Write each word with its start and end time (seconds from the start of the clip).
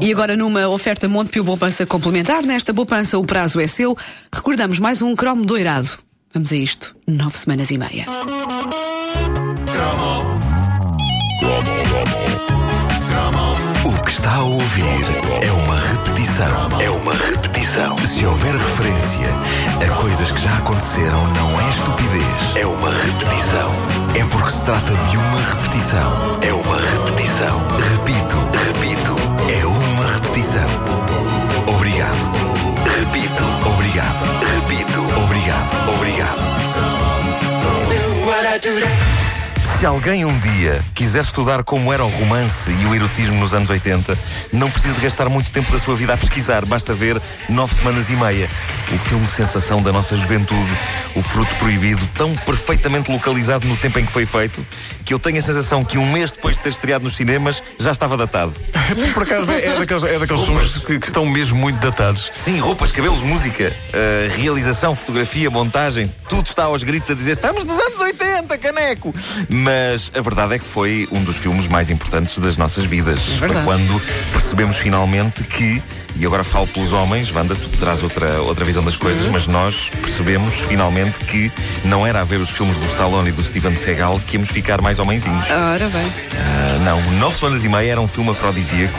E 0.00 0.12
agora 0.12 0.36
numa 0.36 0.68
oferta 0.68 1.08
Montepio 1.08 1.44
Poupança 1.44 1.84
complementar, 1.84 2.42
nesta 2.42 2.72
poupança 2.72 3.18
o 3.18 3.24
prazo 3.24 3.58
é 3.60 3.66
seu. 3.66 3.96
Recordamos 4.32 4.78
mais 4.78 5.02
um 5.02 5.16
cromo 5.16 5.44
doirado. 5.44 5.90
Vamos 6.32 6.52
a 6.52 6.56
isto, 6.56 6.94
nove 7.06 7.36
semanas 7.36 7.70
e 7.70 7.78
meia. 7.78 8.06
O 13.84 14.02
que 14.04 14.10
está 14.10 14.34
a 14.36 14.42
ouvir 14.44 14.84
é 15.42 15.50
uma 15.50 15.80
repetição. 15.80 16.80
É 16.80 16.90
uma 16.90 17.12
repetição. 17.12 17.98
Se 18.06 18.24
houver 18.24 18.52
referência 18.52 19.28
a 19.84 19.94
coisas 20.00 20.30
que 20.30 20.40
já 20.40 20.56
aconteceram, 20.58 21.26
não 21.34 21.60
é 21.60 21.70
estupidez. 21.70 22.56
É 22.56 22.66
uma 22.66 22.90
repetição. 22.90 23.70
É 24.14 24.24
porque 24.26 24.50
se 24.50 24.64
trata 24.64 24.90
de 24.90 25.16
uma 25.16 25.40
repetição. 25.40 26.38
É 26.42 26.52
uma 26.52 26.76
repetição. 26.80 27.58
Repito, 27.90 28.47
repetição. 30.38 30.62
Obrigado. 31.66 32.30
Repito. 32.84 33.42
Obrigado. 33.74 34.24
Repito. 34.44 35.00
Obrigado. 35.24 35.70
Obrigado. 35.94 36.38
Se 39.78 39.86
alguém 39.86 40.24
um 40.24 40.36
dia 40.40 40.84
quiser 40.92 41.22
estudar 41.22 41.62
como 41.62 41.92
era 41.92 42.04
o 42.04 42.08
romance 42.08 42.68
e 42.68 42.84
o 42.84 42.96
erotismo 42.96 43.38
nos 43.38 43.54
anos 43.54 43.70
80, 43.70 44.18
não 44.52 44.68
precisa 44.68 44.92
de 44.92 45.00
gastar 45.00 45.28
muito 45.28 45.52
tempo 45.52 45.70
da 45.70 45.78
sua 45.78 45.94
vida 45.94 46.14
a 46.14 46.16
pesquisar. 46.16 46.66
Basta 46.66 46.92
ver 46.92 47.22
Nove 47.48 47.76
Semanas 47.76 48.10
e 48.10 48.16
Meia, 48.16 48.48
o 48.92 48.98
filme 48.98 49.24
sensação 49.24 49.80
da 49.80 49.92
nossa 49.92 50.16
juventude, 50.16 50.68
o 51.14 51.22
fruto 51.22 51.54
proibido, 51.60 52.04
tão 52.16 52.34
perfeitamente 52.34 53.12
localizado 53.12 53.68
no 53.68 53.76
tempo 53.76 54.00
em 54.00 54.04
que 54.04 54.10
foi 54.10 54.26
feito, 54.26 54.66
que 55.04 55.14
eu 55.14 55.18
tenho 55.20 55.38
a 55.38 55.42
sensação 55.42 55.84
que 55.84 55.96
um 55.96 56.10
mês 56.10 56.32
depois 56.32 56.56
de 56.56 56.62
ter 56.64 56.70
estreado 56.70 57.04
nos 57.04 57.14
cinemas 57.14 57.62
já 57.78 57.92
estava 57.92 58.16
datado. 58.16 58.54
Por 59.14 59.22
acaso 59.22 59.52
é 59.52 59.78
daqueles, 59.78 60.02
é 60.02 60.18
daqueles 60.18 60.44
filmes 60.44 60.78
que, 60.78 60.98
que 60.98 61.06
estão 61.06 61.24
mesmo 61.24 61.56
muito 61.56 61.78
datados. 61.78 62.32
Sim, 62.34 62.58
roupas, 62.58 62.90
cabelos, 62.90 63.20
música, 63.20 63.72
uh, 63.72 64.36
realização, 64.36 64.96
fotografia, 64.96 65.48
montagem, 65.48 66.12
tudo 66.28 66.48
está 66.48 66.64
aos 66.64 66.82
gritos 66.82 67.12
a 67.12 67.14
dizer 67.14 67.32
estamos 67.32 67.64
nos 67.64 67.78
anos 67.78 68.00
80, 68.00 68.58
caneco! 68.58 69.14
Mas 69.48 69.67
a 70.14 70.20
verdade 70.20 70.54
é 70.54 70.58
que 70.58 70.64
foi 70.64 71.08
um 71.10 71.22
dos 71.22 71.36
filmes 71.36 71.68
mais 71.68 71.90
importantes 71.90 72.38
das 72.38 72.56
nossas 72.56 72.84
vidas. 72.84 73.20
foi 73.38 73.62
quando 73.64 74.00
percebemos 74.32 74.76
finalmente 74.76 75.44
que 75.44 75.82
e 76.18 76.26
agora 76.26 76.42
falo 76.42 76.66
pelos 76.66 76.92
homens, 76.92 77.34
Wanda, 77.34 77.54
tu 77.54 77.68
traz 77.78 78.02
outra, 78.02 78.40
outra 78.42 78.64
visão 78.64 78.82
das 78.82 78.96
coisas, 78.96 79.24
uhum. 79.24 79.32
mas 79.32 79.46
nós 79.46 79.90
percebemos 80.02 80.54
finalmente 80.54 81.18
que 81.20 81.50
não 81.84 82.06
era 82.06 82.20
a 82.20 82.24
ver 82.24 82.40
os 82.40 82.50
filmes 82.50 82.76
do 82.76 82.86
Stallone 82.86 83.28
e 83.28 83.32
do 83.32 83.42
Steven 83.42 83.74
Seagal 83.76 84.20
que 84.26 84.36
íamos 84.36 84.50
ficar 84.50 84.80
mais 84.80 84.98
homenzinhos. 84.98 85.44
Ora 85.50 85.88
bem. 85.88 86.06
Uh, 86.06 86.82
não, 86.82 87.00
Nove 87.12 87.36
Semanas 87.36 87.64
e 87.64 87.68
Meia 87.68 87.92
era 87.92 88.00
um 88.00 88.08
filme 88.08 88.30
afrodisíaco. 88.30 88.98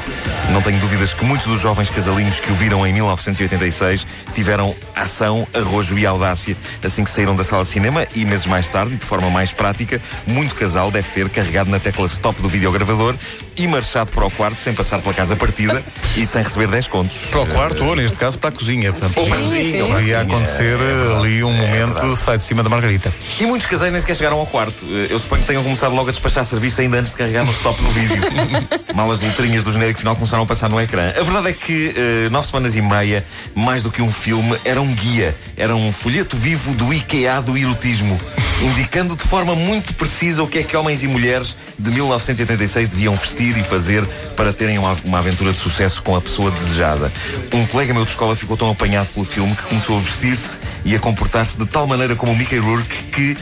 Não 0.52 0.62
tenho 0.62 0.80
dúvidas 0.80 1.14
que 1.14 1.26
muitos 1.26 1.48
dos 1.48 1.60
jovens 1.60 1.90
casalinhos 1.90 2.40
que 2.40 2.52
o 2.52 2.56
viram 2.56 2.86
em 2.86 2.94
1986 2.94 4.06
tiveram 4.34 4.76
ação, 4.96 5.48
arrojo 5.54 5.98
e 5.98 6.06
audácia 6.06 6.56
assim 6.84 7.04
que 7.04 7.10
saíram 7.10 7.36
da 7.36 7.44
sala 7.44 7.64
de 7.64 7.70
cinema 7.70 8.08
e 8.16 8.26
meses 8.26 8.46
mais 8.46 8.68
tarde, 8.68 8.96
e 8.96 8.98
de 8.98 9.06
forma 9.06 9.30
mais 9.30 9.54
prática, 9.54 10.02
muito 10.26 10.56
casal 10.56 10.92
deve 10.92 11.10
ter 11.10 11.30
carregado 11.30 11.70
na 11.70 11.80
tecla 11.80 12.06
stop 12.06 12.42
do 12.42 12.50
videogravador 12.50 13.16
e 13.58 13.68
marchado 13.68 14.12
para 14.12 14.26
o 14.26 14.32
quarto 14.32 14.58
sem 14.58 14.74
passar 14.74 15.02
pela 15.02 15.14
casa 15.14 15.36
partida 15.36 15.84
e 16.16 16.26
sem 16.26 16.42
receber 16.42 16.68
10 16.68 16.88
contos. 16.88 17.09
Para 17.32 17.42
o 17.42 17.48
quarto, 17.48 17.86
ou 17.86 17.96
neste 17.96 18.18
caso 18.18 18.38
para 18.38 18.50
a 18.50 18.52
cozinha. 18.52 18.92
Portanto, 18.92 19.14
sim, 19.14 19.30
cozinha, 19.30 20.00
sim. 20.00 20.06
Ia 20.06 20.22
acontecer 20.22 20.78
é, 20.80 21.18
ali 21.18 21.44
um 21.44 21.52
momento, 21.52 22.06
é 22.06 22.16
sai 22.16 22.38
de 22.38 22.44
cima 22.44 22.64
da 22.64 22.70
Margarita. 22.70 23.14
E 23.40 23.46
muitos 23.46 23.68
casais 23.68 23.92
nem 23.92 24.02
sequer 24.02 24.16
chegaram 24.16 24.38
ao 24.38 24.46
quarto. 24.46 24.86
Eu 25.10 25.20
suponho 25.20 25.42
que 25.42 25.48
tenham 25.48 25.64
começado 25.64 25.94
logo 25.94 26.10
a 26.10 26.12
despachar 26.12 26.44
serviço 26.44 26.82
ainda 26.82 26.98
antes 26.98 27.12
de 27.12 27.18
carregar 27.18 27.46
no 27.46 27.52
stop 27.52 27.82
no 27.82 27.90
vídeo. 27.92 28.22
Mal 28.94 29.10
as 29.12 29.22
letrinhas 29.22 29.64
do 29.64 29.72
genérico 29.72 30.00
final 30.00 30.16
começaram 30.16 30.44
a 30.44 30.46
passar 30.46 30.70
no 30.70 30.80
ecrã. 30.80 31.10
A 31.10 31.24
verdade 31.24 31.50
é 31.50 31.54
que 31.54 31.94
uh, 32.28 32.30
nove 32.30 32.48
semanas 32.48 32.76
e 32.76 32.82
meia, 32.82 33.26
mais 33.56 33.84
do 33.84 33.92
que 33.92 34.02
um 34.02 34.12
filme, 34.12 34.58
era 34.66 34.82
um 34.82 34.94
guia. 34.94 35.36
Era 35.56 35.76
um 35.76 35.92
folheto 35.92 36.38
vivo 36.38 36.74
do 36.76 36.94
IKEA 36.94 37.42
do 37.42 37.58
erotismo 37.58 38.20
indicando 38.62 39.16
de 39.16 39.24
forma 39.24 39.56
muito 39.56 39.94
precisa 39.94 40.44
o 40.44 40.48
que 40.48 40.60
é 40.60 40.64
que 40.64 40.76
homens 40.76 41.04
e 41.04 41.08
mulheres 41.08 41.56
de 41.78 41.92
1986 41.92 42.90
deviam 42.90 43.16
vestir 43.16 43.58
e 43.58 43.64
fazer 43.64 44.06
para 44.36 44.52
terem 44.52 44.78
uma, 44.78 44.96
uma 45.06 45.18
aventura 45.20 45.52
de 45.52 45.60
sucesso 45.60 46.02
com 46.04 46.16
a 46.16 46.22
pessoa 46.22 46.52
desejada. 46.52 47.12
Um 47.54 47.66
colega 47.68 47.94
meu 47.94 48.04
de 48.04 48.12
escola 48.12 48.36
ficou 48.36 48.58
tão 48.58 48.70
apanhado 48.70 49.08
pelo 49.14 49.26
filme 49.26 49.56
que 49.56 49.64
começou 49.64 49.98
a 49.98 50.02
vestir-se 50.02 50.60
e 50.84 50.96
a 50.96 51.00
comportar-se 51.00 51.58
de 51.58 51.66
tal 51.66 51.88
maneira 51.88 52.16
como 52.16 52.32
o 52.32 52.36
Mickey 52.36 52.58
Rourke 52.58 53.04
que 53.12 53.38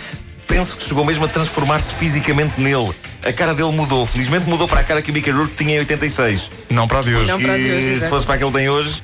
penso 0.48 0.78
que 0.78 0.84
chegou 0.84 1.04
mesmo 1.04 1.26
a 1.26 1.28
transformar-se 1.28 1.94
fisicamente 1.94 2.60
nele. 2.60 2.92
A 3.24 3.34
cara 3.34 3.54
dele 3.54 3.72
mudou. 3.72 4.06
Felizmente 4.06 4.48
mudou 4.48 4.68
para 4.68 4.80
a 4.80 4.84
cara 4.84 5.02
que 5.02 5.12
o 5.12 5.14
Mickey 5.14 5.32
Rourke 5.32 5.56
tinha 5.56 5.76
em 5.76 5.80
86. 5.80 6.50
Não 6.70 6.88
para 6.88 7.00
a 7.00 7.04
de 7.04 7.16
hoje. 7.16 7.30
Não 7.30 7.42
para 7.42 7.54
a 7.54 7.58
de 7.58 7.72
hoje, 7.72 8.00
se 8.00 8.10
fosse 8.10 8.26
para 8.26 8.36
a 8.36 8.38
que 8.38 8.44
ele 8.44 8.54
tem 8.54 8.70
hoje, 8.70 9.04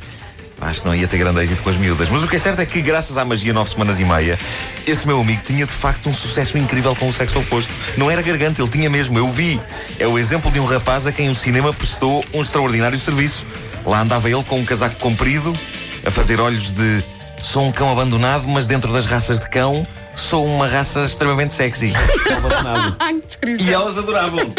Acho 0.63 0.81
que 0.81 0.87
não 0.87 0.95
ia 0.95 1.07
ter 1.07 1.17
grande 1.17 1.41
êxito 1.41 1.61
com 1.61 1.69
as 1.69 1.77
miúdas. 1.77 2.09
Mas 2.09 2.23
o 2.23 2.27
que 2.27 2.35
é 2.35 2.39
certo 2.39 2.59
é 2.59 2.65
que, 2.65 2.81
graças 2.81 3.17
à 3.17 3.25
magia 3.25 3.53
nove 3.53 3.69
semanas 3.69 3.99
e 3.99 4.05
meia, 4.05 4.37
esse 4.87 5.05
meu 5.05 5.19
amigo 5.19 5.41
tinha 5.43 5.65
de 5.65 5.71
facto 5.71 6.09
um 6.09 6.13
sucesso 6.13 6.57
incrível 6.57 6.95
com 6.95 7.07
o 7.07 7.13
sexo 7.13 7.39
oposto. 7.39 7.71
Não 7.97 8.09
era 8.09 8.21
garganta, 8.21 8.61
ele 8.61 8.71
tinha 8.71 8.89
mesmo, 8.89 9.17
eu 9.17 9.29
vi. 9.31 9.59
É 9.99 10.07
o 10.07 10.17
exemplo 10.17 10.51
de 10.51 10.59
um 10.59 10.65
rapaz 10.65 11.05
a 11.05 11.11
quem 11.11 11.29
o 11.29 11.35
cinema 11.35 11.73
prestou 11.73 12.23
um 12.33 12.41
extraordinário 12.41 12.99
serviço. 12.99 13.45
Lá 13.85 14.01
andava 14.01 14.29
ele 14.29 14.43
com 14.43 14.59
um 14.59 14.65
casaco 14.65 14.95
comprido, 14.95 15.53
a 16.05 16.11
fazer 16.11 16.39
olhos 16.39 16.71
de 16.71 17.03
sou 17.41 17.65
um 17.65 17.71
cão 17.71 17.91
abandonado, 17.91 18.47
mas 18.47 18.65
dentro 18.65 18.91
das 18.93 19.05
raças 19.05 19.39
de 19.41 19.49
cão 19.49 19.85
sou 20.15 20.45
uma 20.45 20.67
raça 20.67 21.03
extremamente 21.05 21.53
sexy. 21.53 21.93
e 23.59 23.71
elas 23.71 23.97
adoravam. 23.97 24.53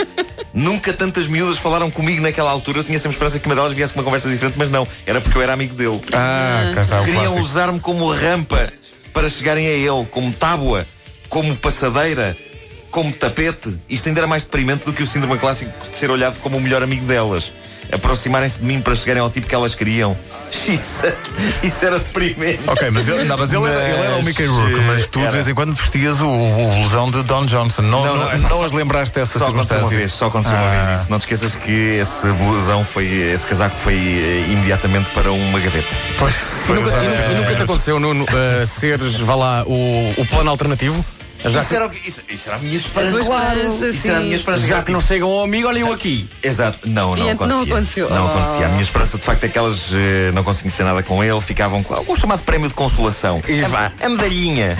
Nunca 0.52 0.92
tantas 0.92 1.26
miúdas 1.26 1.58
falaram 1.58 1.90
comigo 1.90 2.22
naquela 2.22 2.50
altura. 2.50 2.78
Eu 2.78 2.84
tinha 2.84 2.98
sempre 2.98 3.14
esperança 3.14 3.38
que 3.38 3.46
uma 3.46 3.54
delas 3.54 3.72
viesse 3.72 3.92
com 3.92 4.00
uma 4.00 4.04
conversa 4.04 4.28
diferente, 4.28 4.56
mas 4.56 4.70
não. 4.70 4.86
Era 5.06 5.20
porque 5.20 5.36
eu 5.36 5.42
era 5.42 5.52
amigo 5.52 5.74
dele. 5.74 6.00
Ah, 6.12 6.70
cá 6.74 6.82
está 6.82 7.00
o 7.00 7.04
Queriam 7.04 7.40
usar-me 7.40 7.80
como 7.80 8.10
rampa 8.10 8.72
para 9.12 9.28
chegarem 9.28 9.66
a 9.66 9.70
ele, 9.70 10.06
como 10.10 10.32
tábua, 10.32 10.86
como 11.28 11.56
passadeira, 11.56 12.36
como 12.94 13.12
tapete. 13.12 13.76
Isto 13.88 14.08
ainda 14.08 14.20
era 14.20 14.26
mais 14.28 14.44
deprimente 14.44 14.86
do 14.86 14.92
que 14.92 15.02
o 15.02 15.06
síndrome 15.06 15.36
clássico 15.36 15.72
de 15.90 15.96
ser 15.96 16.12
olhado 16.12 16.38
como 16.38 16.58
o 16.58 16.60
melhor 16.60 16.80
amigo 16.80 17.04
delas 17.04 17.52
aproximarem-se 17.92 18.60
de 18.60 18.64
mim 18.64 18.80
para 18.80 18.94
chegarem 18.94 19.20
ao 19.20 19.30
tipo 19.30 19.46
que 19.46 19.54
elas 19.54 19.74
queriam. 19.74 20.16
Isso, 20.68 21.12
isso 21.62 21.84
era 21.84 21.98
deprimente. 21.98 22.60
Ok, 22.66 22.88
mas 22.90 23.08
ele, 23.08 23.24
não, 23.24 23.36
mas 23.36 23.52
ele, 23.52 23.60
mas, 23.60 23.72
era, 23.72 23.88
ele 23.88 24.02
era 24.02 24.16
o 24.16 24.22
Mickey 24.22 24.46
Rourke, 24.46 24.80
mas 24.80 25.08
tu 25.08 25.18
era. 25.18 25.28
de 25.28 25.34
vez 25.34 25.48
em 25.48 25.54
quando 25.54 25.74
vestias 25.74 26.20
o, 26.20 26.28
o 26.28 26.70
blusão 26.76 27.10
de 27.10 27.22
Don 27.24 27.44
Johnson. 27.44 27.82
Não, 27.82 28.04
não, 28.04 28.16
não, 28.16 28.38
não, 28.38 28.48
não 28.48 28.64
as 28.64 28.72
lembraste 28.72 29.14
dessa 29.14 29.38
só 29.38 29.46
circunstância? 29.46 29.84
Uma 29.84 29.90
vez, 29.90 30.12
só 30.12 30.26
aconteceu 30.26 30.56
ah. 30.56 30.62
uma 30.62 30.70
vez 30.70 31.00
isso. 31.00 31.10
Não 31.10 31.18
te 31.18 31.22
esqueças 31.22 31.56
que 31.56 31.98
esse 32.00 32.28
blusão 32.32 32.84
foi, 32.84 33.06
esse 33.32 33.46
casaco 33.46 33.76
foi 33.76 33.94
uh, 33.94 34.52
imediatamente 34.52 35.10
para 35.10 35.32
uma 35.32 35.58
gaveta. 35.58 35.94
Pois, 36.16 36.34
e 36.68 36.72
nunca, 36.72 36.90
e 36.90 37.08
nunca, 37.08 37.26
e 37.26 37.34
nunca 37.34 37.56
te 37.56 37.62
aconteceu, 37.64 38.00
Nuno, 38.00 38.24
uh, 38.24 38.64
seres, 38.64 39.18
vá 39.18 39.34
lá, 39.34 39.64
o, 39.66 40.14
o 40.16 40.26
plano 40.26 40.50
alternativo? 40.50 41.04
Já 41.50 41.60
isso, 41.60 41.68
que... 41.68 41.76
era, 41.76 41.90
isso, 42.06 42.22
isso, 42.28 42.48
era 42.48 42.58
a 42.58 42.60
minha 42.60 42.76
esperança. 42.76 43.24
Claro, 43.24 43.60
isso 43.60 44.08
era 44.08 44.18
a 44.18 44.20
minha 44.20 44.34
esperança. 44.34 44.66
Já 44.66 44.82
que 44.82 44.92
não 44.92 45.00
chegam 45.00 45.30
ao 45.30 45.44
amigo, 45.44 45.68
olha 45.68 45.78
eu 45.80 45.92
aqui. 45.92 46.28
Exato. 46.42 46.88
Não, 46.88 47.14
não 47.14 47.28
acontecia. 47.28 47.46
Não 47.46 47.62
aconteceu. 47.62 48.10
Não 48.10 48.28
acontecia. 48.28 48.66
A 48.66 48.68
minha 48.70 48.82
esperança, 48.82 49.18
de 49.18 49.24
facto, 49.24 49.44
é 49.44 49.48
que 49.48 49.58
elas 49.58 49.90
uh, 49.90 49.96
não 50.34 50.42
conseguiam 50.42 50.74
ser 50.74 50.84
nada 50.84 51.02
com 51.02 51.22
ele, 51.22 51.40
ficavam 51.40 51.82
com 51.82 51.94
algum 51.94 52.16
chamado 52.16 52.42
prémio 52.42 52.68
de 52.68 52.74
consolação. 52.74 53.42
E 53.46 53.62
vá, 53.62 53.92
a 54.00 54.08
medalhinha. 54.08 54.76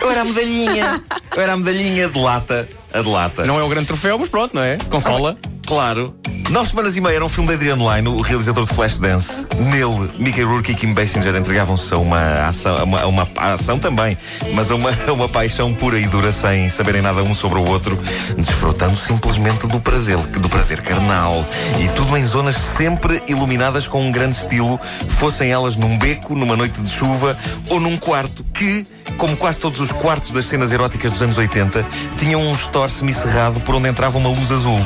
Eu 0.00 0.10
era 0.10 0.20
a 0.20 0.24
medalhinha. 0.24 1.02
Eu 1.34 1.42
era 1.42 1.52
a 1.52 1.56
medalhinha 1.56 2.08
de 2.08 2.18
lata. 2.18 2.68
A 2.92 3.02
de 3.02 3.08
lata. 3.08 3.44
Não 3.44 3.58
é 3.58 3.62
o 3.62 3.68
grande 3.68 3.86
troféu, 3.86 4.18
mas 4.18 4.28
pronto, 4.28 4.54
não 4.54 4.62
é? 4.62 4.78
Consola. 4.88 5.36
Ah, 5.42 5.48
claro. 5.66 6.14
Nove 6.50 6.68
semanas 6.68 6.96
e 6.96 7.00
meia 7.00 7.16
era 7.16 7.24
um 7.24 7.28
filme 7.28 7.48
de 7.48 7.54
Adrian 7.54 7.76
Lyne, 7.76 8.08
o 8.08 8.20
realizador 8.20 8.66
de 8.66 8.74
Flashdance. 8.74 9.46
Nele, 9.58 10.10
Mickey 10.18 10.42
Rourke 10.42 10.72
e 10.72 10.74
Kim 10.74 10.92
Basinger 10.92 11.34
entregavam-se 11.34 11.92
a 11.92 11.98
uma 11.98 12.46
ação, 12.46 12.76
a 12.76 12.84
uma, 12.84 13.00
a 13.00 13.06
uma 13.06 13.28
a 13.36 13.52
ação 13.54 13.78
também, 13.78 14.16
mas 14.52 14.70
a 14.70 14.74
uma, 14.74 14.90
a 15.08 15.12
uma 15.12 15.28
paixão 15.28 15.74
pura 15.74 15.98
e 15.98 16.06
dura 16.06 16.30
sem 16.30 16.68
saberem 16.68 17.02
nada 17.02 17.22
um 17.22 17.34
sobre 17.34 17.58
o 17.58 17.66
outro, 17.66 17.98
desfrutando 18.36 18.96
simplesmente 18.96 19.66
do 19.66 19.80
prazer, 19.80 20.18
do 20.18 20.48
prazer 20.48 20.80
carnal. 20.82 21.44
E 21.80 21.88
tudo 21.88 22.16
em 22.16 22.24
zonas 22.24 22.54
sempre 22.54 23.22
iluminadas 23.26 23.88
com 23.88 24.06
um 24.06 24.12
grande 24.12 24.36
estilo, 24.36 24.78
fossem 25.18 25.50
elas 25.50 25.76
num 25.76 25.98
beco, 25.98 26.34
numa 26.34 26.56
noite 26.56 26.80
de 26.80 26.90
chuva 26.90 27.36
ou 27.68 27.80
num 27.80 27.96
quarto 27.96 28.44
que, 28.52 28.86
como 29.16 29.36
quase 29.36 29.58
todos 29.58 29.80
os 29.80 29.90
quartos 29.90 30.30
das 30.30 30.44
cenas 30.44 30.72
eróticas 30.72 31.12
dos 31.12 31.22
anos 31.22 31.38
80, 31.38 31.84
tinham 32.18 32.40
um 32.42 32.52
store 32.52 32.92
semicerrado 32.92 33.60
por 33.60 33.74
onde 33.74 33.88
entrava 33.88 34.18
uma 34.18 34.28
luz 34.28 34.52
azul. 34.52 34.78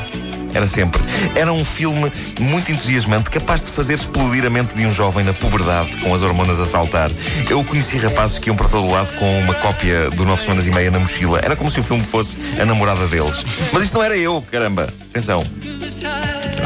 Era 0.54 0.66
sempre. 0.66 1.00
Era 1.34 1.52
um 1.52 1.64
filme 1.64 2.10
muito 2.40 2.72
entusiasmante, 2.72 3.30
capaz 3.30 3.62
de 3.62 3.70
fazer 3.70 3.94
explodir 3.94 4.44
a 4.44 4.50
mente 4.50 4.74
de 4.74 4.86
um 4.86 4.90
jovem 4.90 5.24
na 5.24 5.32
puberdade, 5.32 5.98
com 6.00 6.14
as 6.14 6.22
hormonas 6.22 6.58
a 6.58 6.66
saltar. 6.66 7.10
Eu 7.48 7.62
conheci 7.64 7.96
rapazes 7.98 8.38
que 8.38 8.48
iam 8.48 8.56
para 8.56 8.68
todo 8.68 8.90
lado 8.90 9.12
com 9.18 9.38
uma 9.40 9.54
cópia 9.54 10.10
do 10.10 10.24
Nove 10.24 10.42
Semanas 10.42 10.66
e 10.66 10.70
Meia 10.70 10.90
na 10.90 10.98
mochila. 10.98 11.40
Era 11.42 11.54
como 11.54 11.70
se 11.70 11.80
o 11.80 11.82
filme 11.82 12.04
fosse 12.04 12.38
a 12.60 12.64
namorada 12.64 13.06
deles. 13.08 13.44
Mas 13.72 13.84
isto 13.84 13.94
não 13.94 14.02
era 14.02 14.16
eu, 14.16 14.42
caramba. 14.50 14.92
Atenção. 15.10 15.44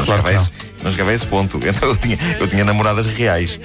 Claro 0.05 0.23
não, 0.23 0.49
não. 0.83 0.91
cheguei 0.91 1.11
a 1.11 1.13
esse 1.13 1.25
ponto. 1.25 1.59
Então 1.65 1.89
eu 1.89 1.97
tinha, 1.97 2.17
eu 2.39 2.47
tinha 2.47 2.63
namoradas 2.63 3.05
reais. 3.05 3.59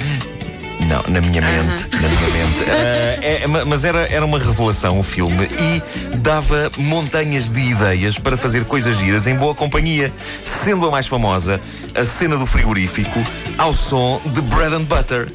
Não, 0.88 1.02
na 1.12 1.20
minha 1.20 1.42
mente. 1.42 1.88
Na 1.92 2.08
minha 2.08 2.30
mente. 2.30 2.62
Uh, 2.62 3.20
é, 3.22 3.46
mas 3.66 3.84
era, 3.84 4.06
era 4.06 4.24
uma 4.24 4.38
revelação 4.38 4.98
o 4.98 5.02
filme 5.02 5.46
e 5.60 6.16
dava 6.16 6.72
montanhas 6.78 7.50
de 7.50 7.60
ideias 7.60 8.18
para 8.18 8.36
fazer 8.36 8.64
coisas 8.64 8.96
giras 8.96 9.26
em 9.26 9.34
boa 9.34 9.54
companhia. 9.54 10.12
Sendo 10.44 10.88
a 10.88 10.90
mais 10.90 11.06
famosa, 11.06 11.60
a 11.94 12.04
cena 12.04 12.38
do 12.38 12.46
frigorífico 12.46 13.22
ao 13.58 13.74
som 13.74 14.20
de 14.24 14.40
Bread 14.40 14.74
and 14.74 14.84
Butter. 14.84 15.28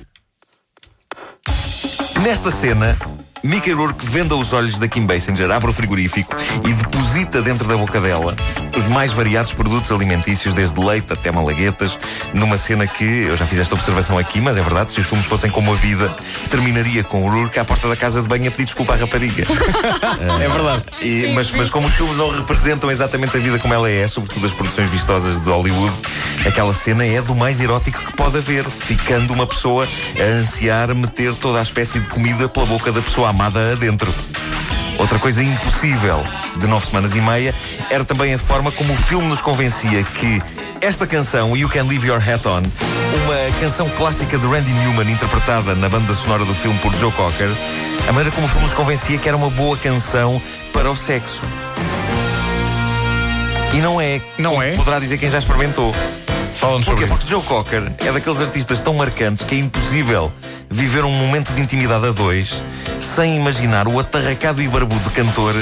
Nesta 2.24 2.50
cena, 2.50 2.98
Mickey 3.44 3.74
Rourke 3.74 4.06
venda 4.06 4.38
os 4.38 4.54
olhos 4.54 4.78
da 4.80 4.88
Kim 4.88 5.06
Basinger, 5.06 5.52
abre 5.52 5.70
o 5.70 5.74
frigorífico 5.74 6.34
e 6.66 6.72
deposita 6.72 7.42
dentro 7.42 7.68
da 7.68 7.76
boca 7.76 8.00
dela 8.00 8.34
os 8.78 8.88
mais 8.88 9.12
variados 9.12 9.54
produtos 9.54 9.92
alimentícios, 9.92 10.54
desde 10.54 10.80
leite 10.80 11.14
até 11.14 11.32
malaguetas, 11.32 11.98
numa 12.34 12.58
cena 12.58 12.88
que, 12.88 13.04
eu 13.04 13.36
já 13.36 13.46
fiz 13.46 13.60
esta 13.60 13.76
observação 13.76 14.18
aqui, 14.18 14.42
mas 14.42 14.58
é 14.58 14.62
verdade, 14.62 14.92
se 14.92 15.00
os 15.00 15.06
filmes 15.06 15.28
fossem 15.28 15.50
como 15.50 15.72
a 15.72 15.76
vida, 15.76 16.16
terminaria 16.50 17.04
com 17.04 17.24
o 17.24 17.30
Rourke 17.30 17.60
à 17.60 17.66
porta 17.66 17.88
da 17.88 17.96
casa 17.96 18.22
de 18.22 18.28
banho 18.28 18.48
a 18.48 18.52
pedir 18.52 18.66
desculpa 18.66 18.94
à 18.94 18.96
rapariga. 18.96 19.44
é 20.42 20.50
verdade. 20.50 20.84
E, 21.02 21.32
mas, 21.34 21.52
mas 21.52 21.70
como 21.70 21.88
os 21.88 21.94
filmes 21.94 22.18
não 22.18 22.30
representam 22.32 22.90
exatamente 22.90 23.38
a 23.38 23.40
vida 23.40 23.60
como 23.60 23.74
ela 23.74 23.90
é, 23.90 24.08
sobretudo 24.08 24.46
as 24.46 24.54
produções 24.54 24.90
vistosas 24.90 25.40
de 25.40 25.50
Hollywood, 25.50 25.94
aquela 26.46 26.74
cena 26.74 27.06
é 27.06 27.22
do 27.22 27.36
mais 27.36 27.60
erótico 27.60 28.02
que 28.04 28.14
pode 28.14 28.38
haver, 28.38 28.66
ficando 28.66 29.34
uma 29.34 29.46
pessoa 29.46 29.88
a 30.20 30.24
ansiar 30.24 30.94
meter 30.96 31.36
toda 31.36 31.60
a 31.60 31.62
espécie 31.62 32.00
de 32.00 32.08
comida 32.08 32.50
pela 32.50 32.66
boca 32.66 32.92
da 32.92 33.02
pessoa 33.02 33.30
amada 33.34 33.72
adentro. 33.72 34.14
Outra 35.00 35.18
coisa 35.18 35.42
impossível 35.42 36.24
de 36.56 36.68
nove 36.68 36.86
semanas 36.86 37.16
e 37.16 37.20
meia 37.20 37.56
era 37.90 38.06
também 38.06 38.32
a 38.32 38.38
forma 38.38 38.72
como 38.72 38.94
o 38.94 38.96
filme 38.96 39.28
nos 39.28 39.42
convencia 39.42 40.04
que 40.04 40.40
esta 40.80 41.08
canção, 41.08 41.58
You 41.58 41.68
Can 41.68 41.88
Leave 41.88 42.08
Your 42.08 42.22
Hat 42.22 42.48
On, 42.48 42.62
uma 42.62 43.60
canção 43.60 43.90
clássica 43.98 44.38
de 44.38 44.46
Randy 44.46 44.72
Newman, 44.72 45.12
interpretada 45.12 45.74
na 45.74 45.90
banda 45.90 46.14
sonora 46.14 46.46
do 46.46 46.54
filme 46.54 46.78
por 46.78 46.94
Joe 46.94 47.12
Cocker, 47.12 47.50
a 48.08 48.12
maneira 48.12 48.32
como 48.32 48.46
o 48.46 48.50
filme 48.50 48.68
nos 48.68 48.76
convencia 48.76 49.18
que 49.18 49.28
era 49.28 49.36
uma 49.36 49.50
boa 49.50 49.76
canção 49.78 50.40
para 50.72 50.92
o 50.92 50.96
sexo. 50.96 51.42
E 53.74 53.78
não 53.78 54.00
é. 54.00 54.22
Não 54.38 54.62
é? 54.62 54.74
Poderá 54.74 55.00
dizer 55.00 55.18
quem 55.18 55.30
já 55.30 55.40
experimentou. 55.40 55.92
Fala-nos 56.64 56.86
sobre 56.86 57.06
Porque 57.08 57.28
Joe 57.28 57.42
Cocker 57.44 57.92
é 58.06 58.12
daqueles 58.14 58.40
artistas 58.40 58.80
tão 58.80 58.94
marcantes 58.94 59.46
que 59.46 59.54
é 59.54 59.58
impossível 59.58 60.32
viver 60.70 61.04
um 61.04 61.12
momento 61.12 61.52
de 61.52 61.62
intimidade 61.62 62.08
a 62.08 62.12
dois 62.12 62.64
sem 63.02 63.36
imaginar 63.36 63.86
o 63.86 64.00
atarracado 64.00 64.62
e 64.62 64.68
barbudo 64.70 65.10
cantor 65.10 65.54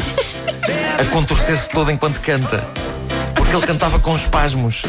a 0.99 1.05
contorcer-se 1.05 1.69
todo 1.71 1.89
enquanto 1.89 2.19
canta. 2.21 2.63
Porque 3.33 3.55
ele 3.55 3.65
cantava 3.65 3.97
com 3.97 4.15
espasmos. 4.15 4.83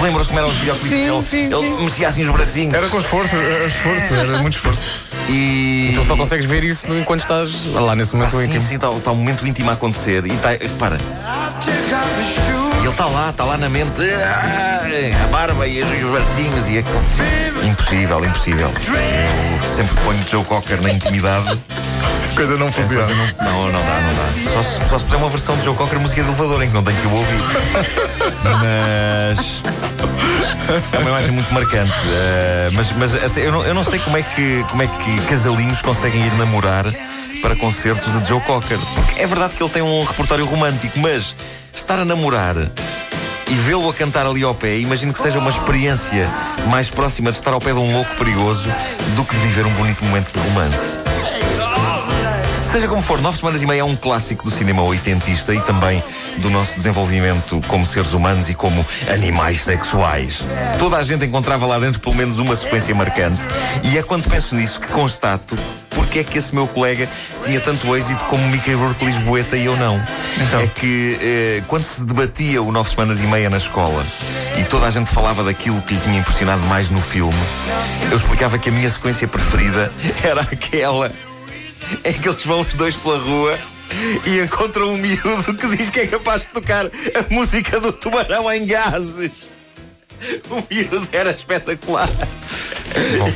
Lembram-se 0.00 0.28
como 0.28 0.38
eram 0.38 0.48
os 0.48 0.54
videoclipes? 0.54 0.90
Sim, 0.98 1.10
ele, 1.10 1.22
sim, 1.22 1.44
ele 1.52 1.76
sim. 1.76 1.84
mexia 1.84 2.08
assim 2.08 2.22
os 2.22 2.30
bracinhos. 2.30 2.74
Era 2.74 2.88
com 2.88 3.00
esforço, 3.00 3.34
era 3.34 3.66
esforço, 3.66 4.14
era 4.14 4.38
muito 4.42 4.54
esforço. 4.54 4.82
E. 5.28 5.92
Tu 5.96 6.06
só 6.06 6.16
consegues 6.16 6.44
ver 6.46 6.62
isso 6.62 6.86
enquanto 6.94 7.20
estás 7.20 7.50
lá 7.74 7.96
nesse 7.96 8.14
Ah, 8.14 8.18
momento 8.18 8.36
sim, 8.36 8.44
íntimo. 8.44 8.60
sim, 8.60 8.74
está 8.76 8.90
tá 8.90 9.10
um 9.10 9.16
momento 9.16 9.44
íntimo 9.44 9.70
a 9.70 9.72
acontecer. 9.72 10.24
E 10.24 10.30
tá, 10.36 10.50
repara. 10.50 10.98
Ele 12.82 12.90
está 12.90 13.06
lá, 13.06 13.30
está 13.30 13.44
lá 13.44 13.56
na 13.56 13.68
mente. 13.68 14.02
A 14.02 15.26
barba 15.28 15.68
e 15.68 15.80
os 15.80 16.02
os 16.02 16.10
bracinhos 16.10 16.68
e 16.68 16.78
a... 16.78 17.64
Impossível, 17.64 18.24
impossível. 18.24 18.68
Eu 18.68 19.76
sempre 19.76 19.96
ponho 20.02 20.22
Joe 20.28 20.44
Cocker 20.44 20.82
na 20.82 20.90
intimidade. 20.90 21.60
Coisa 22.34 22.56
não 22.56 22.72
funciona. 22.72 23.06
Não, 23.42 23.70
não 23.70 23.80
dá, 23.80 24.00
não 24.00 24.10
dá. 24.10 24.50
Só 24.52 24.62
se, 24.62 24.88
só 24.88 24.98
se 24.98 25.04
puser 25.04 25.18
uma 25.18 25.28
versão 25.28 25.56
de 25.56 25.64
Joe 25.64 25.74
Cocker 25.74 26.00
música 26.00 26.22
de 26.22 26.28
elevador 26.28 26.62
em 26.62 26.68
que 26.68 26.74
não 26.74 26.82
tenho 26.82 26.98
que 26.98 27.06
o 27.06 27.14
ouvir. 27.14 27.40
Mas. 28.60 29.62
É 30.92 30.98
uma 30.98 31.10
imagem 31.10 31.30
muito 31.32 31.52
marcante. 31.52 31.92
Eh, 32.06 32.70
mas 32.72 32.92
mas 32.92 33.14
assim, 33.22 33.40
eu, 33.40 33.52
não, 33.52 33.62
eu 33.62 33.74
não 33.74 33.84
sei 33.84 33.98
como 33.98 34.16
é, 34.16 34.22
que, 34.22 34.64
como 34.70 34.82
é 34.82 34.86
que 34.86 35.20
casalinhos 35.28 35.82
conseguem 35.82 36.26
ir 36.26 36.32
namorar 36.34 36.86
para 37.42 37.56
concertos 37.56 38.22
de 38.22 38.28
Joe 38.28 38.40
Cocker. 38.40 38.78
Porque 38.94 39.20
é 39.20 39.26
verdade 39.26 39.54
que 39.54 39.62
ele 39.62 39.70
tem 39.70 39.82
um 39.82 40.04
repertório 40.04 40.46
romântico, 40.46 40.98
mas 40.98 41.36
estar 41.74 41.98
a 41.98 42.04
namorar 42.04 42.56
e 42.56 43.54
vê-lo 43.54 43.90
a 43.90 43.92
cantar 43.92 44.24
ali 44.24 44.42
ao 44.42 44.54
pé, 44.54 44.78
imagino 44.78 45.12
que 45.12 45.20
seja 45.20 45.38
uma 45.38 45.50
experiência 45.50 46.26
mais 46.70 46.88
próxima 46.88 47.30
de 47.30 47.36
estar 47.36 47.52
ao 47.52 47.60
pé 47.60 47.72
de 47.72 47.78
um 47.78 47.92
louco 47.92 48.16
perigoso 48.16 48.66
do 49.14 49.24
que 49.26 49.36
de 49.36 49.42
viver 49.42 49.66
um 49.66 49.74
bonito 49.74 50.02
momento 50.04 50.32
de 50.32 50.38
romance. 50.38 51.11
Seja 52.72 52.88
como 52.88 53.02
for, 53.02 53.20
Nove 53.20 53.36
Semanas 53.36 53.62
e 53.62 53.66
Meia 53.66 53.80
é 53.80 53.84
um 53.84 53.94
clássico 53.94 54.48
do 54.48 54.50
cinema 54.50 54.82
oitentista 54.82 55.54
e 55.54 55.60
também 55.60 56.02
do 56.38 56.48
nosso 56.48 56.74
desenvolvimento 56.74 57.60
como 57.68 57.84
seres 57.84 58.14
humanos 58.14 58.48
e 58.48 58.54
como 58.54 58.82
animais 59.12 59.62
sexuais. 59.62 60.42
Toda 60.78 60.96
a 60.96 61.02
gente 61.02 61.26
encontrava 61.26 61.66
lá 61.66 61.78
dentro 61.78 62.00
pelo 62.00 62.14
menos 62.14 62.38
uma 62.38 62.56
sequência 62.56 62.94
marcante 62.94 63.42
e 63.84 63.98
é 63.98 64.02
quando 64.02 64.26
penso 64.26 64.54
nisso 64.54 64.80
que 64.80 64.86
constato 64.86 65.54
porque 65.90 66.20
é 66.20 66.24
que 66.24 66.38
esse 66.38 66.54
meu 66.54 66.66
colega 66.66 67.06
tinha 67.44 67.60
tanto 67.60 67.94
êxito 67.94 68.24
como 68.24 68.42
Mickey 68.48 68.72
Rourke 68.72 69.04
Lisboeta 69.04 69.54
e 69.54 69.66
eu 69.66 69.76
não. 69.76 70.00
Então. 70.40 70.60
É 70.62 70.66
que 70.66 71.18
eh, 71.20 71.62
quando 71.68 71.84
se 71.84 72.02
debatia 72.02 72.62
o 72.62 72.72
Nove 72.72 72.88
Semanas 72.88 73.20
e 73.20 73.26
Meia 73.26 73.50
na 73.50 73.58
escola 73.58 74.02
e 74.58 74.64
toda 74.64 74.86
a 74.86 74.90
gente 74.90 75.10
falava 75.10 75.44
daquilo 75.44 75.82
que 75.82 75.92
lhe 75.92 76.00
tinha 76.00 76.18
impressionado 76.18 76.62
mais 76.62 76.88
no 76.88 77.02
filme, 77.02 77.38
eu 78.10 78.16
explicava 78.16 78.58
que 78.58 78.70
a 78.70 78.72
minha 78.72 78.88
sequência 78.90 79.28
preferida 79.28 79.92
era 80.24 80.40
aquela 80.40 81.12
em 82.04 82.12
que 82.12 82.28
eles 82.28 82.44
vão 82.44 82.60
os 82.60 82.74
dois 82.74 82.94
pela 82.96 83.18
rua 83.18 83.58
e 84.24 84.40
encontram 84.40 84.94
um 84.94 84.96
miúdo 84.96 85.54
que 85.54 85.76
diz 85.76 85.90
que 85.90 86.00
é 86.00 86.06
capaz 86.06 86.42
de 86.42 86.48
tocar 86.48 86.86
a 86.86 87.34
música 87.34 87.78
do 87.80 87.92
tubarão 87.92 88.50
em 88.52 88.66
gases. 88.66 89.50
O 90.50 90.62
miúdo 90.70 91.08
era 91.12 91.30
espetacular. 91.30 92.08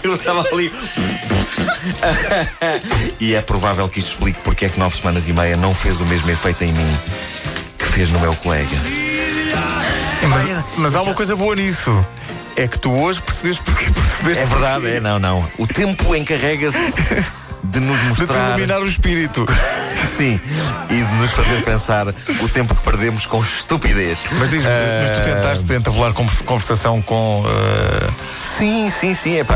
Eu 0.03 0.15
estava 0.15 0.47
ali. 0.53 0.73
e 3.19 3.35
é 3.35 3.43
provável 3.43 3.89
que 3.89 3.99
isto 3.99 4.13
explique 4.13 4.41
porque 4.41 4.67
é 4.67 4.69
que 4.69 4.79
nove 4.79 4.97
semanas 4.97 5.27
e 5.29 5.33
meia 5.33 5.57
não 5.57 5.75
fez 5.75 6.01
o 6.01 6.05
mesmo 6.07 6.31
efeito 6.31 6.63
em 6.65 6.73
mim 6.73 6.99
que 7.79 7.85
fez 7.87 8.11
no 8.11 8.21
meu 8.21 8.35
colega. 8.37 8.77
Mas, 10.29 10.65
mas 10.79 10.95
há 10.95 11.03
uma 11.03 11.15
coisa 11.15 11.37
boa 11.37 11.55
nisso. 11.55 12.05
É 12.57 12.67
que 12.67 12.79
tu 12.79 12.93
hoje 12.93 13.21
percebeste 13.21 13.63
porque 13.63 13.91
percebeste. 13.91 14.43
É 14.43 14.47
verdade, 14.47 14.89
é, 14.89 15.01
não, 15.01 15.19
não. 15.19 15.47
O 15.59 15.67
tempo 15.67 16.15
encarrega-se 16.15 16.79
de 17.67 17.81
nos 17.81 17.99
De 18.01 18.07
mostrar. 18.21 18.49
iluminar 18.51 18.81
o 18.81 18.87
espírito. 18.89 19.47
Sim, 20.17 20.41
e 20.91 20.95
de 20.95 21.15
nos 21.15 21.31
fazer 21.33 21.63
pensar 21.63 22.07
o 22.09 22.49
tempo 22.49 22.75
que 22.75 22.83
perdemos 22.83 23.27
com 23.27 23.43
estupidez. 23.43 24.19
Mas 24.33 24.51
diz-me, 24.51 24.69
mas 25.03 25.19
tu 25.19 25.25
tentaste 25.25 25.73
entablar 25.75 26.13
con- 26.13 26.27
conversação 26.45 27.03
com. 27.03 27.45
eh, 27.47 28.11
Sim, 28.59 28.91
sim, 28.91 29.13
sim. 29.15 29.37
É 29.39 29.45
pá, 29.45 29.55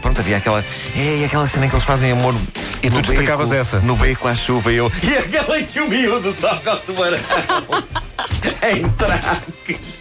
pronto, 0.00 0.20
havia 0.20 0.36
aquela. 0.36 0.64
É 0.96 1.24
aquela 1.24 1.48
cena 1.48 1.68
que 1.68 1.74
eles 1.74 1.84
fazem 1.84 2.12
amor. 2.12 2.34
E 2.82 2.90
tu 2.90 3.00
destacavas 3.02 3.48
beco, 3.48 3.60
essa? 3.60 3.80
No 3.80 3.96
beco 3.96 4.28
à 4.28 4.34
chuva 4.34 4.72
e 4.72 4.76
eu. 4.76 4.92
E 5.02 5.14
aquela 5.16 5.60
que 5.62 5.80
o 5.80 5.88
miúdo 5.88 6.32
toca 6.34 6.70
ao 6.70 6.76
tubarão. 6.78 7.18
em 8.70 8.88
traques. 8.90 9.96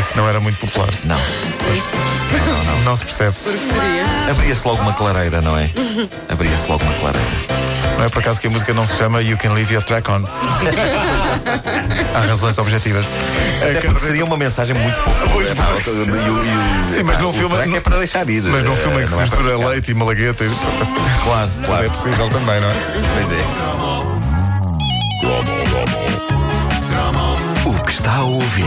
Isso 0.00 0.10
não 0.16 0.28
era 0.28 0.40
muito 0.40 0.58
popular. 0.58 0.88
Não. 1.04 1.18
Não 2.84 2.96
se 2.96 3.04
percebe. 3.04 3.36
Porque 3.42 3.58
seria. 3.58 4.30
Abria-se 4.30 4.66
logo 4.66 4.80
uma 4.82 4.92
clareira, 4.94 5.40
não 5.42 5.56
é? 5.58 5.70
Abria-se 6.28 6.68
logo 6.68 6.82
uma 6.84 6.94
clareira. 6.94 7.26
Não 7.98 8.06
é 8.06 8.08
por 8.08 8.20
acaso 8.20 8.40
que 8.40 8.46
a 8.46 8.50
música 8.50 8.72
não 8.72 8.84
se 8.84 8.96
chama 8.96 9.20
You 9.20 9.36
Can 9.36 9.52
Leave 9.52 9.74
Your 9.74 9.82
Track 9.82 10.10
On. 10.10 10.22
Há 12.14 12.20
razões 12.20 12.56
objetivas. 12.58 13.04
Até 13.60 13.80
porque 13.82 14.06
seria 14.06 14.24
uma 14.24 14.38
mensagem 14.38 14.74
muito 14.74 14.98
pouco. 15.02 15.18
Pois, 15.32 15.50
o- 15.50 16.94
Sim, 16.94 17.02
mas 17.02 17.18
num 17.18 17.28
o 17.28 17.32
filme- 17.32 17.54
track 17.56 17.76
é 17.76 17.80
para 17.80 17.98
deixar 17.98 18.26
ir. 18.28 18.42
Mas 18.44 18.64
num 18.64 18.74
filme 18.76 19.02
em 19.02 19.04
que 19.04 19.08
se 19.08 19.14
Não 19.16 19.20
é 19.20 19.24
mistura 19.24 19.68
leite 19.68 19.90
e 19.90 19.94
malagueta, 19.94 20.44
Claro, 21.24 21.50
claro. 21.66 21.84
é 21.84 21.88
possível 21.90 22.30
também, 22.30 22.58
não 22.60 22.68
é? 22.70 22.74
Pois 23.14 23.32
é. 23.32 23.44
O 27.90 27.92
que 27.92 27.98
está 27.98 28.18
a 28.18 28.22
ouvir 28.22 28.64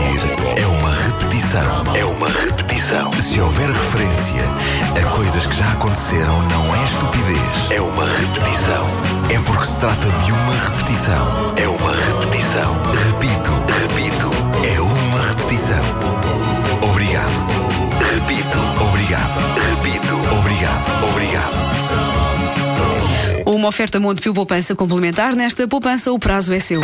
é 0.54 0.66
uma 0.66 0.90
repetição. 0.90 1.96
É 1.96 2.04
uma 2.04 2.28
repetição. 2.28 3.10
Se 3.14 3.40
houver 3.40 3.70
referência 3.70 4.42
a 5.00 5.02
coisas 5.16 5.46
que 5.46 5.56
já 5.56 5.72
aconteceram, 5.72 6.42
não 6.48 6.76
é 6.76 6.84
estupidez. 6.84 7.70
É 7.70 7.80
uma 7.80 8.04
repetição. 8.04 8.86
É 9.30 9.38
porque 9.40 9.64
se 9.64 9.80
trata 9.80 10.04
de 10.04 10.30
uma 10.30 10.52
repetição. 10.68 11.54
É 11.56 11.66
uma 11.66 11.92
repetição. 11.96 12.74
Repito, 13.14 13.50
repito. 13.80 14.30
É 14.62 14.78
uma 14.78 15.20
repetição. 15.28 15.80
Obrigado. 16.82 17.46
Repito. 18.12 18.58
Obrigado. 18.84 19.40
Repito. 19.70 20.14
Obrigado. 20.36 20.84
Obrigado. 21.08 21.54
Uma 23.46 23.68
oferta 23.68 23.98
Montepio 23.98 24.34
Poupança 24.34 24.76
complementar. 24.76 25.34
Nesta 25.34 25.66
poupança, 25.66 26.12
o 26.12 26.18
prazo 26.18 26.52
é 26.52 26.60
seu. 26.60 26.82